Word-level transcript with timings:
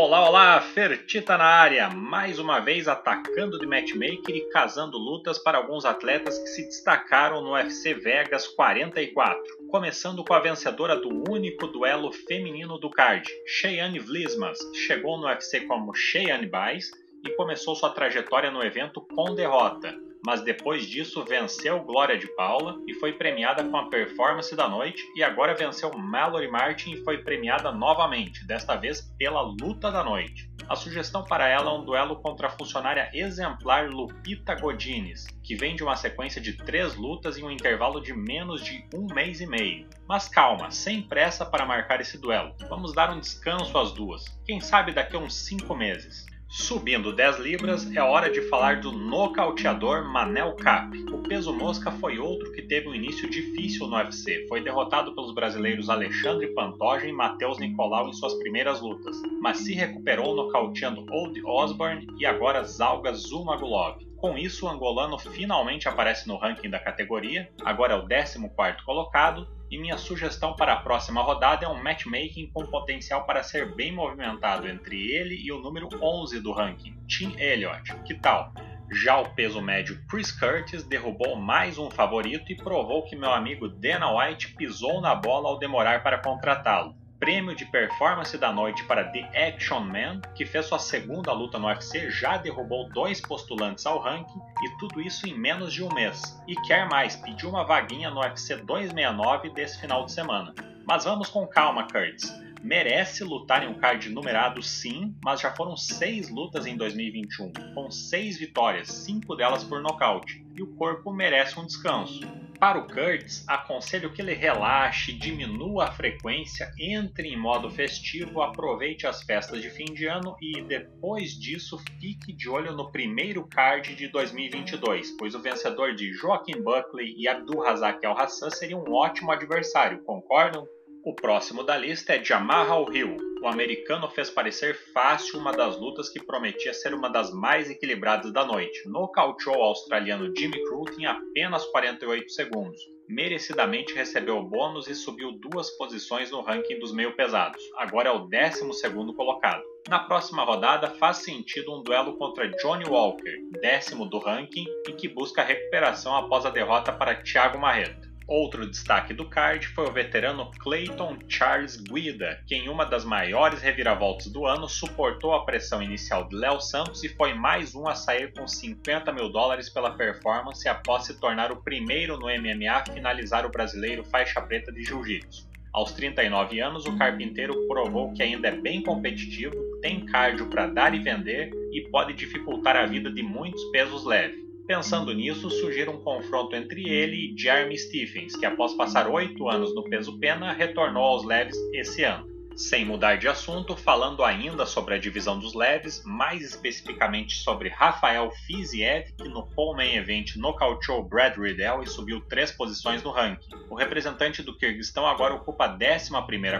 Olá, 0.00 0.28
olá, 0.28 0.60
Fertita 0.60 1.36
na 1.36 1.44
área, 1.44 1.90
mais 1.90 2.38
uma 2.38 2.60
vez 2.60 2.86
atacando 2.86 3.58
de 3.58 3.66
matchmaker 3.66 4.32
e 4.32 4.48
casando 4.48 4.96
lutas 4.96 5.40
para 5.40 5.58
alguns 5.58 5.84
atletas 5.84 6.38
que 6.38 6.46
se 6.46 6.66
destacaram 6.66 7.42
no 7.42 7.54
UFC 7.54 7.94
Vegas 7.94 8.46
44. 8.46 9.42
Começando 9.68 10.24
com 10.24 10.32
a 10.32 10.38
vencedora 10.38 10.94
do 10.94 11.28
único 11.28 11.66
duelo 11.66 12.12
feminino 12.12 12.78
do 12.78 12.88
card, 12.88 13.28
Cheyenne 13.44 13.98
Vlismas, 13.98 14.56
chegou 14.72 15.18
no 15.18 15.26
UFC 15.26 15.62
como 15.62 15.92
Cheyenne 15.92 16.46
Baez 16.46 16.92
e 17.26 17.30
começou 17.30 17.74
sua 17.74 17.90
trajetória 17.90 18.52
no 18.52 18.62
evento 18.62 19.00
com 19.00 19.34
derrota 19.34 19.92
mas 20.28 20.42
depois 20.42 20.84
disso 20.84 21.24
venceu 21.24 21.82
Glória 21.82 22.18
de 22.18 22.26
Paula 22.36 22.78
e 22.86 22.92
foi 22.92 23.14
premiada 23.14 23.64
com 23.64 23.78
a 23.78 23.88
performance 23.88 24.54
da 24.54 24.68
noite 24.68 25.02
e 25.16 25.22
agora 25.22 25.54
venceu 25.54 25.90
Mallory 25.96 26.50
Martin 26.50 26.90
e 26.92 27.02
foi 27.02 27.16
premiada 27.16 27.72
novamente, 27.72 28.46
desta 28.46 28.76
vez 28.76 29.00
pela 29.16 29.40
luta 29.40 29.90
da 29.90 30.04
noite. 30.04 30.46
A 30.68 30.76
sugestão 30.76 31.24
para 31.24 31.48
ela 31.48 31.70
é 31.70 31.72
um 31.72 31.82
duelo 31.82 32.16
contra 32.16 32.48
a 32.48 32.50
funcionária 32.50 33.08
exemplar 33.14 33.88
Lupita 33.88 34.54
Godinez, 34.54 35.26
que 35.42 35.56
vem 35.56 35.74
de 35.74 35.82
uma 35.82 35.96
sequência 35.96 36.42
de 36.42 36.58
três 36.58 36.94
lutas 36.94 37.38
em 37.38 37.44
um 37.44 37.50
intervalo 37.50 37.98
de 37.98 38.12
menos 38.12 38.62
de 38.62 38.86
um 38.94 39.06
mês 39.06 39.40
e 39.40 39.46
meio. 39.46 39.88
Mas 40.06 40.28
calma, 40.28 40.70
sem 40.70 41.00
pressa 41.00 41.46
para 41.46 41.64
marcar 41.64 42.02
esse 42.02 42.20
duelo. 42.20 42.54
Vamos 42.68 42.92
dar 42.92 43.10
um 43.10 43.18
descanso 43.18 43.78
às 43.78 43.92
duas. 43.92 44.26
Quem 44.44 44.60
sabe 44.60 44.92
daqui 44.92 45.16
a 45.16 45.20
uns 45.20 45.34
cinco 45.34 45.74
meses. 45.74 46.26
Subindo 46.50 47.12
10 47.12 47.40
libras, 47.40 47.94
é 47.94 48.02
hora 48.02 48.30
de 48.30 48.40
falar 48.48 48.80
do 48.80 48.90
nocauteador 48.90 50.10
Manel 50.10 50.56
Cap. 50.56 50.96
O 51.12 51.18
peso 51.18 51.52
mosca 51.52 51.90
foi 51.90 52.18
outro 52.18 52.50
que 52.52 52.62
teve 52.62 52.88
um 52.88 52.94
início 52.94 53.28
difícil 53.28 53.86
no 53.86 53.96
UFC. 53.96 54.46
Foi 54.48 54.62
derrotado 54.62 55.14
pelos 55.14 55.34
brasileiros 55.34 55.90
Alexandre 55.90 56.46
Pantoja 56.54 57.06
e 57.06 57.12
Matheus 57.12 57.58
Nicolau 57.58 58.08
em 58.08 58.14
suas 58.14 58.32
primeiras 58.36 58.80
lutas, 58.80 59.20
mas 59.42 59.58
se 59.58 59.74
recuperou 59.74 60.34
nocauteando 60.34 61.04
Old 61.10 61.38
Osborne 61.44 62.06
e 62.18 62.24
agora 62.24 62.64
Zalga 62.64 63.12
Zumagulov. 63.12 63.98
Com 64.16 64.38
isso, 64.38 64.64
o 64.64 64.70
angolano 64.70 65.18
finalmente 65.18 65.86
aparece 65.86 66.26
no 66.26 66.38
ranking 66.38 66.70
da 66.70 66.80
categoria, 66.80 67.50
agora 67.62 67.92
é 67.92 67.96
o 67.96 68.08
14º 68.08 68.84
colocado, 68.86 69.46
e 69.70 69.78
minha 69.78 69.98
sugestão 69.98 70.54
para 70.54 70.72
a 70.72 70.80
próxima 70.80 71.22
rodada 71.22 71.66
é 71.66 71.68
um 71.68 71.82
matchmaking 71.82 72.50
com 72.52 72.66
potencial 72.66 73.24
para 73.24 73.42
ser 73.42 73.74
bem 73.74 73.92
movimentado 73.92 74.68
entre 74.68 75.10
ele 75.10 75.34
e 75.34 75.52
o 75.52 75.60
número 75.60 75.88
11 76.00 76.40
do 76.40 76.52
ranking, 76.52 76.96
Tim 77.06 77.34
Elliott. 77.38 77.94
Que 78.04 78.14
tal? 78.14 78.52
Já 78.90 79.18
o 79.18 79.28
peso 79.34 79.60
médio 79.60 80.02
Chris 80.08 80.32
Curtis 80.32 80.82
derrubou 80.82 81.36
mais 81.36 81.76
um 81.76 81.90
favorito 81.90 82.50
e 82.50 82.56
provou 82.56 83.02
que 83.02 83.14
meu 83.14 83.32
amigo 83.32 83.68
Dana 83.68 84.10
White 84.10 84.54
pisou 84.54 85.00
na 85.00 85.14
bola 85.14 85.48
ao 85.48 85.58
demorar 85.58 86.02
para 86.02 86.18
contratá-lo 86.18 86.94
prêmio 87.18 87.54
de 87.54 87.64
performance 87.66 88.36
da 88.38 88.52
noite 88.52 88.84
para 88.84 89.04
The 89.04 89.48
Action 89.48 89.80
Man, 89.80 90.20
que 90.34 90.46
fez 90.46 90.66
sua 90.66 90.78
segunda 90.78 91.32
luta 91.32 91.58
no 91.58 91.66
UFC, 91.66 92.10
já 92.10 92.36
derrubou 92.36 92.88
dois 92.90 93.20
postulantes 93.20 93.84
ao 93.86 93.98
ranking 93.98 94.40
e 94.62 94.78
tudo 94.78 95.00
isso 95.00 95.26
em 95.26 95.36
menos 95.36 95.72
de 95.72 95.82
um 95.82 95.92
mês. 95.92 96.40
E 96.46 96.54
quer 96.62 96.88
mais, 96.88 97.16
pediu 97.16 97.48
uma 97.48 97.64
vaguinha 97.64 98.10
no 98.10 98.20
UFC 98.20 98.56
269 98.56 99.50
desse 99.50 99.80
final 99.80 100.04
de 100.04 100.12
semana. 100.12 100.54
Mas 100.86 101.04
vamos 101.04 101.28
com 101.28 101.46
calma, 101.46 101.86
Curtis. 101.88 102.32
Merece 102.62 103.22
lutar 103.22 103.62
em 103.62 103.68
um 103.68 103.74
card 103.74 104.08
numerado 104.08 104.62
sim, 104.62 105.14
mas 105.22 105.40
já 105.40 105.54
foram 105.54 105.76
seis 105.76 106.28
lutas 106.28 106.66
em 106.66 106.76
2021, 106.76 107.52
com 107.74 107.90
seis 107.90 108.36
vitórias, 108.36 108.88
cinco 108.88 109.36
delas 109.36 109.62
por 109.62 109.80
nocaute, 109.80 110.44
e 110.56 110.62
o 110.62 110.74
corpo 110.74 111.12
merece 111.12 111.58
um 111.58 111.64
descanso. 111.64 112.20
Para 112.58 112.76
o 112.76 112.88
Kurtz, 112.88 113.44
aconselho 113.46 114.12
que 114.12 114.20
ele 114.20 114.34
relaxe, 114.34 115.12
diminua 115.12 115.84
a 115.84 115.92
frequência, 115.92 116.68
entre 116.76 117.28
em 117.28 117.36
modo 117.36 117.70
festivo, 117.70 118.42
aproveite 118.42 119.06
as 119.06 119.22
festas 119.22 119.62
de 119.62 119.70
fim 119.70 119.84
de 119.84 120.06
ano 120.06 120.36
e 120.42 120.60
depois 120.62 121.38
disso 121.38 121.78
fique 122.00 122.32
de 122.32 122.48
olho 122.48 122.72
no 122.72 122.90
primeiro 122.90 123.46
card 123.46 123.94
de 123.94 124.08
2022, 124.08 125.16
pois 125.16 125.36
o 125.36 125.40
vencedor 125.40 125.94
de 125.94 126.12
Joaquim 126.12 126.60
Buckley 126.60 127.14
e 127.16 127.28
Abdul 127.28 127.62
Razak 127.62 128.04
Al 128.04 128.18
Hassan 128.18 128.50
seria 128.50 128.76
um 128.76 128.92
ótimo 128.92 129.30
adversário, 129.30 130.02
concordam? 130.02 130.66
O 131.04 131.14
próximo 131.14 131.62
da 131.62 131.76
lista 131.76 132.14
é 132.14 132.24
Jamal 132.24 132.92
Hill. 132.92 133.27
O 133.40 133.46
americano 133.46 134.08
fez 134.10 134.30
parecer 134.30 134.74
fácil 134.92 135.38
uma 135.38 135.52
das 135.52 135.78
lutas 135.78 136.08
que 136.08 136.24
prometia 136.24 136.74
ser 136.74 136.92
uma 136.92 137.08
das 137.08 137.32
mais 137.32 137.70
equilibradas 137.70 138.32
da 138.32 138.44
noite. 138.44 138.88
Nocauteou 138.88 139.58
o 139.58 139.62
australiano 139.62 140.32
Jimmy 140.36 140.62
Crute 140.64 141.00
em 141.00 141.06
apenas 141.06 141.64
48 141.66 142.30
segundos. 142.30 142.80
Merecidamente 143.08 143.94
recebeu 143.94 144.42
bônus 144.42 144.88
e 144.88 144.94
subiu 144.94 145.32
duas 145.32 145.70
posições 145.78 146.30
no 146.30 146.42
ranking 146.42 146.78
dos 146.78 146.92
meio 146.92 147.16
pesados. 147.16 147.62
Agora 147.76 148.08
é 148.08 148.12
o 148.12 148.28
12 148.28 149.14
colocado. 149.14 149.62
Na 149.88 150.00
próxima 150.00 150.44
rodada 150.44 150.90
faz 150.90 151.18
sentido 151.18 151.74
um 151.74 151.82
duelo 151.82 152.18
contra 152.18 152.48
Johnny 152.48 152.84
Walker, 152.84 153.38
décimo 153.62 154.04
do 154.04 154.18
ranking, 154.18 154.66
e 154.86 154.92
que 154.92 155.08
busca 155.08 155.42
recuperação 155.42 156.14
após 156.14 156.44
a 156.44 156.50
derrota 156.50 156.92
para 156.92 157.22
Thiago 157.22 157.58
Marreta. 157.58 158.07
Outro 158.28 158.68
destaque 158.68 159.14
do 159.14 159.24
card 159.24 159.66
foi 159.68 159.88
o 159.88 159.90
veterano 159.90 160.50
Clayton 160.58 161.16
Charles 161.26 161.78
Guida, 161.78 162.38
que 162.46 162.54
em 162.54 162.68
uma 162.68 162.84
das 162.84 163.02
maiores 163.02 163.62
reviravoltas 163.62 164.26
do 164.26 164.44
ano 164.44 164.68
suportou 164.68 165.32
a 165.32 165.46
pressão 165.46 165.82
inicial 165.82 166.28
de 166.28 166.36
Léo 166.36 166.60
Santos 166.60 167.02
e 167.02 167.08
foi 167.08 167.32
mais 167.32 167.74
um 167.74 167.88
a 167.88 167.94
sair 167.94 168.30
com 168.34 168.46
50 168.46 169.10
mil 169.14 169.30
dólares 169.30 169.70
pela 169.70 169.96
performance 169.96 170.68
após 170.68 171.06
se 171.06 171.18
tornar 171.18 171.50
o 171.50 171.62
primeiro 171.62 172.18
no 172.18 172.26
MMA 172.26 172.70
a 172.70 172.84
finalizar 172.84 173.46
o 173.46 173.50
brasileiro 173.50 174.04
faixa 174.04 174.42
preta 174.42 174.70
de 174.70 174.84
jiu-jitsu. 174.84 175.48
Aos 175.72 175.92
39 175.92 176.60
anos, 176.60 176.84
o 176.84 176.98
carpinteiro 176.98 177.66
provou 177.66 178.12
que 178.12 178.22
ainda 178.22 178.48
é 178.48 178.52
bem 178.52 178.82
competitivo, 178.82 179.56
tem 179.80 180.04
cardio 180.04 180.50
para 180.50 180.66
dar 180.66 180.94
e 180.94 180.98
vender 180.98 181.50
e 181.72 181.88
pode 181.90 182.12
dificultar 182.12 182.76
a 182.76 182.84
vida 182.84 183.10
de 183.10 183.22
muitos 183.22 183.64
pesos 183.70 184.04
leves. 184.04 184.47
Pensando 184.68 185.14
nisso, 185.14 185.48
sugiro 185.48 185.92
um 185.92 186.02
confronto 186.02 186.54
entre 186.54 186.90
ele 186.90 187.32
e 187.32 187.40
Jeremy 187.40 187.78
Stephens, 187.78 188.36
que 188.36 188.44
após 188.44 188.74
passar 188.74 189.08
oito 189.08 189.48
anos 189.48 189.74
no 189.74 189.82
peso 189.82 190.18
pena, 190.18 190.52
retornou 190.52 191.04
aos 191.04 191.24
leves 191.24 191.56
esse 191.72 192.04
ano. 192.04 192.28
Sem 192.54 192.84
mudar 192.84 193.16
de 193.16 193.26
assunto, 193.26 193.74
falando 193.74 194.22
ainda 194.22 194.66
sobre 194.66 194.94
a 194.94 194.98
divisão 194.98 195.38
dos 195.38 195.54
leves, 195.54 196.02
mais 196.04 196.42
especificamente 196.42 197.36
sobre 197.36 197.70
Rafael 197.70 198.30
Fiziev, 198.46 199.10
que 199.16 199.28
no 199.30 199.46
Full 199.54 199.74
Main 199.74 199.94
Event 199.94 200.36
nocauteou 200.36 201.02
Brad 201.02 201.38
Riddell 201.38 201.82
e 201.82 201.86
subiu 201.86 202.20
três 202.28 202.50
posições 202.52 203.02
no 203.02 203.10
ranking. 203.10 203.48
O 203.70 203.74
representante 203.74 204.42
do 204.42 204.54
Kirguistão 204.54 205.06
agora 205.06 205.32
ocupa 205.32 205.64
a 205.64 205.72
11 205.72 206.10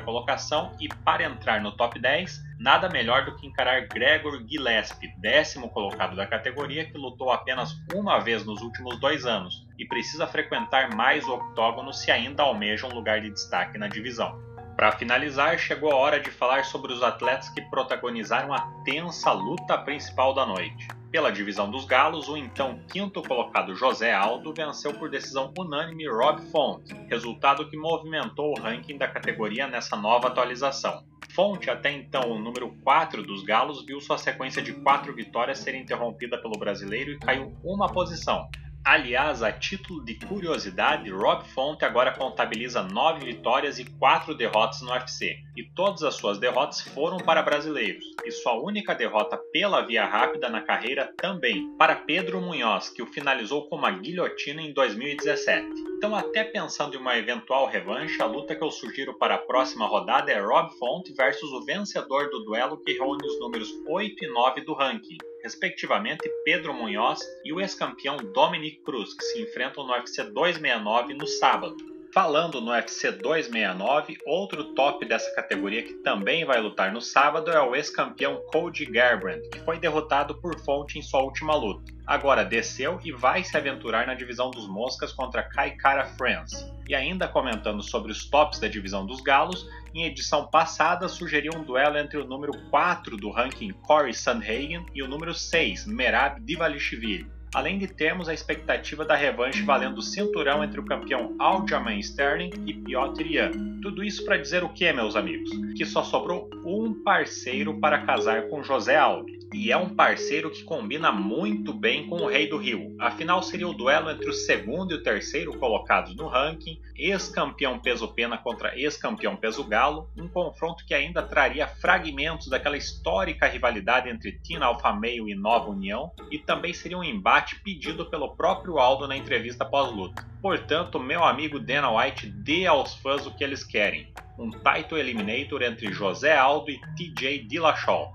colocação 0.02 0.74
e, 0.80 0.88
para 0.88 1.24
entrar 1.24 1.60
no 1.60 1.76
top 1.76 1.98
10, 1.98 2.47
nada 2.58 2.88
melhor 2.88 3.24
do 3.24 3.36
que 3.36 3.46
encarar 3.46 3.86
Gregor 3.86 4.42
Gillespie, 4.46 5.14
décimo 5.18 5.70
colocado 5.70 6.16
da 6.16 6.26
categoria, 6.26 6.84
que 6.84 6.98
lutou 6.98 7.30
apenas 7.30 7.76
uma 7.94 8.18
vez 8.18 8.44
nos 8.44 8.60
últimos 8.60 8.98
dois 8.98 9.24
anos 9.24 9.66
e 9.78 9.86
precisa 9.86 10.26
frequentar 10.26 10.94
mais 10.94 11.24
o 11.26 11.34
octógono 11.34 11.92
se 11.92 12.10
ainda 12.10 12.42
almeja 12.42 12.86
um 12.86 12.94
lugar 12.94 13.20
de 13.20 13.30
destaque 13.30 13.78
na 13.78 13.86
divisão. 13.86 14.38
Para 14.76 14.92
finalizar, 14.92 15.58
chegou 15.58 15.90
a 15.90 15.96
hora 15.96 16.20
de 16.20 16.30
falar 16.30 16.64
sobre 16.64 16.92
os 16.92 17.02
atletas 17.02 17.48
que 17.48 17.62
protagonizaram 17.62 18.54
a 18.54 18.60
tensa 18.84 19.32
luta 19.32 19.76
principal 19.78 20.32
da 20.32 20.46
noite. 20.46 20.86
Pela 21.10 21.32
divisão 21.32 21.70
dos 21.70 21.84
galos, 21.84 22.28
o 22.28 22.36
então 22.36 22.80
quinto 22.86 23.22
colocado 23.22 23.74
José 23.74 24.12
Aldo 24.12 24.52
venceu 24.52 24.94
por 24.94 25.10
decisão 25.10 25.52
unânime 25.58 26.06
Rob 26.06 26.40
Font, 26.52 26.84
resultado 27.08 27.68
que 27.68 27.76
movimentou 27.76 28.52
o 28.52 28.60
ranking 28.60 28.98
da 28.98 29.08
categoria 29.08 29.66
nessa 29.66 29.96
nova 29.96 30.28
atualização. 30.28 31.02
Fonte, 31.32 31.70
até 31.70 31.90
então 31.92 32.30
o 32.30 32.38
número 32.38 32.74
4 32.82 33.22
dos 33.22 33.42
galos, 33.42 33.84
viu 33.84 34.00
sua 34.00 34.18
sequência 34.18 34.62
de 34.62 34.72
quatro 34.72 35.14
vitórias 35.14 35.58
ser 35.58 35.74
interrompida 35.74 36.38
pelo 36.40 36.58
brasileiro 36.58 37.12
e 37.12 37.18
caiu 37.18 37.54
uma 37.62 37.92
posição, 37.92 38.48
Aliás, 38.84 39.42
a 39.42 39.52
título 39.52 40.02
de 40.02 40.14
curiosidade, 40.14 41.10
Rob 41.10 41.44
Font 41.48 41.84
agora 41.84 42.10
contabiliza 42.10 42.82
9 42.82 43.26
vitórias 43.26 43.78
e 43.78 43.84
4 43.84 44.34
derrotas 44.34 44.80
no 44.80 44.90
UFC, 44.90 45.36
e 45.54 45.64
todas 45.74 46.02
as 46.02 46.14
suas 46.14 46.38
derrotas 46.38 46.80
foram 46.80 47.18
para 47.18 47.42
brasileiros, 47.42 48.04
e 48.24 48.30
sua 48.30 48.54
única 48.54 48.94
derrota 48.94 49.38
pela 49.52 49.82
via 49.82 50.06
rápida 50.06 50.48
na 50.48 50.62
carreira 50.62 51.12
também, 51.18 51.68
para 51.76 51.96
Pedro 51.96 52.40
Munhoz, 52.40 52.88
que 52.88 53.02
o 53.02 53.06
finalizou 53.06 53.68
com 53.68 53.76
uma 53.76 53.90
guilhotina 53.90 54.62
em 54.62 54.72
2017. 54.72 55.87
Então, 55.98 56.14
até 56.14 56.44
pensando 56.44 56.94
em 56.94 57.00
uma 57.00 57.18
eventual 57.18 57.66
revanche, 57.66 58.22
a 58.22 58.24
luta 58.24 58.54
que 58.54 58.62
eu 58.62 58.70
sugiro 58.70 59.14
para 59.14 59.34
a 59.34 59.38
próxima 59.38 59.84
rodada 59.84 60.30
é 60.30 60.38
Rob 60.38 60.72
Font 60.78 61.12
versus 61.12 61.50
o 61.50 61.64
vencedor 61.64 62.30
do 62.30 62.44
duelo 62.44 62.78
que 62.78 62.92
reúne 62.92 63.26
os 63.26 63.40
números 63.40 63.68
8 63.84 64.24
e 64.24 64.28
9 64.28 64.60
do 64.60 64.74
ranking, 64.74 65.18
respectivamente 65.42 66.30
Pedro 66.44 66.72
Munhoz 66.72 67.18
e 67.44 67.52
o 67.52 67.60
ex-campeão 67.60 68.16
Dominic 68.32 68.80
Cruz, 68.84 69.12
que 69.12 69.24
se 69.24 69.42
enfrentam 69.42 69.84
no 69.84 69.92
UFC 69.92 70.22
269 70.22 71.14
no 71.14 71.26
sábado. 71.26 71.97
Falando 72.20 72.60
no 72.60 72.72
UFC 72.72 73.12
269, 73.12 74.18
outro 74.26 74.74
top 74.74 75.06
dessa 75.06 75.32
categoria 75.36 75.84
que 75.84 75.92
também 76.02 76.44
vai 76.44 76.60
lutar 76.60 76.92
no 76.92 77.00
sábado 77.00 77.48
é 77.48 77.62
o 77.62 77.76
ex-campeão 77.76 78.42
Cody 78.52 78.86
Garbrandt, 78.86 79.48
que 79.50 79.60
foi 79.60 79.78
derrotado 79.78 80.34
por 80.34 80.58
Fonte 80.58 80.98
em 80.98 81.02
sua 81.02 81.22
última 81.22 81.54
luta. 81.54 81.94
Agora 82.04 82.44
desceu 82.44 82.98
e 83.04 83.12
vai 83.12 83.44
se 83.44 83.56
aventurar 83.56 84.04
na 84.04 84.14
divisão 84.14 84.50
dos 84.50 84.66
moscas 84.66 85.12
contra 85.12 85.44
Kai 85.44 85.76
Kara 85.76 86.06
France. 86.06 86.68
E 86.88 86.94
ainda 86.96 87.28
comentando 87.28 87.84
sobre 87.84 88.10
os 88.10 88.28
tops 88.28 88.58
da 88.58 88.66
divisão 88.66 89.06
dos 89.06 89.20
galos, 89.20 89.68
em 89.94 90.02
edição 90.02 90.48
passada 90.48 91.06
sugeriu 91.06 91.52
um 91.54 91.62
duelo 91.62 91.98
entre 91.98 92.18
o 92.18 92.26
número 92.26 92.52
4 92.68 93.16
do 93.16 93.30
ranking 93.30 93.70
Corey 93.86 94.12
Sandhagen 94.12 94.84
e 94.92 95.04
o 95.04 95.08
número 95.08 95.32
6, 95.32 95.86
Merab 95.86 96.40
Divalishvili 96.40 97.37
além 97.54 97.78
de 97.78 97.86
termos 97.86 98.28
a 98.28 98.34
expectativa 98.34 99.04
da 99.04 99.14
revanche 99.14 99.62
valendo 99.62 99.98
o 99.98 100.02
cinturão 100.02 100.62
entre 100.62 100.80
o 100.80 100.84
campeão 100.84 101.34
Aljamain 101.38 102.00
Sterling 102.00 102.50
e 102.66 102.74
Piotr 102.74 103.24
Jan. 103.28 103.80
Tudo 103.80 104.04
isso 104.04 104.24
para 104.24 104.36
dizer 104.36 104.64
o 104.64 104.68
que, 104.68 104.92
meus 104.92 105.16
amigos? 105.16 105.50
Que 105.76 105.84
só 105.84 106.02
sobrou 106.02 106.50
um 106.64 106.92
parceiro 107.02 107.78
para 107.78 108.04
casar 108.04 108.48
com 108.48 108.62
José 108.62 108.96
Aldo. 108.96 109.37
E 109.52 109.72
é 109.72 109.76
um 109.76 109.88
parceiro 109.88 110.50
que 110.50 110.62
combina 110.62 111.10
muito 111.10 111.72
bem 111.72 112.06
com 112.06 112.16
o 112.16 112.26
Rei 112.26 112.48
do 112.48 112.58
Rio. 112.58 112.94
Afinal, 112.98 113.42
seria 113.42 113.66
o 113.66 113.72
duelo 113.72 114.10
entre 114.10 114.28
o 114.28 114.32
segundo 114.34 114.92
e 114.92 114.96
o 114.96 115.02
terceiro 115.02 115.56
colocados 115.58 116.14
no 116.14 116.28
ranking, 116.28 116.80
ex-campeão 116.94 117.78
peso-pena 117.78 118.36
contra 118.36 118.78
ex-campeão 118.78 119.36
peso-galo, 119.36 120.10
um 120.16 120.28
confronto 120.28 120.84
que 120.84 120.92
ainda 120.92 121.22
traria 121.22 121.66
fragmentos 121.66 122.48
daquela 122.48 122.76
histórica 122.76 123.46
rivalidade 123.46 124.10
entre 124.10 124.32
Tina 124.32 124.66
Alfa 124.66 124.92
Meio 124.92 125.28
e 125.28 125.34
Nova 125.34 125.70
União, 125.70 126.12
e 126.30 126.38
também 126.38 126.74
seria 126.74 126.98
um 126.98 127.04
embate 127.04 127.60
pedido 127.60 128.04
pelo 128.10 128.36
próprio 128.36 128.78
Aldo 128.78 129.08
na 129.08 129.16
entrevista 129.16 129.64
pós-luta. 129.64 130.26
Portanto, 130.42 131.00
meu 131.00 131.24
amigo 131.24 131.58
Dana 131.58 131.90
White 131.90 132.26
dê 132.28 132.66
aos 132.66 132.94
fãs 132.94 133.26
o 133.26 133.34
que 133.34 133.42
eles 133.42 133.64
querem: 133.64 134.12
um 134.38 134.50
title 134.50 134.98
eliminator 134.98 135.62
entre 135.62 135.90
José 135.92 136.36
Aldo 136.36 136.70
e 136.70 136.80
TJ 136.96 137.46
Dillashaw. 137.46 138.14